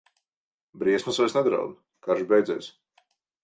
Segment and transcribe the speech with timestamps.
[0.83, 1.77] Briesmas vairs nedraud,
[2.09, 2.75] karš beidzies.